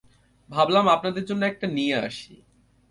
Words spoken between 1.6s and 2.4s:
নিয়ে আসি।